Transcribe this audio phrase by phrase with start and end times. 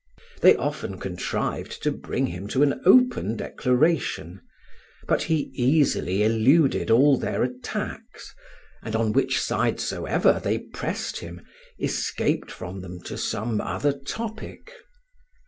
[0.41, 4.41] They often contrived to bring him to an open declaration;
[5.07, 8.33] but he easily eluded all their attacks,
[8.81, 11.41] and, on which side soever they pressed him,
[11.79, 14.71] escaped from them to some other topic.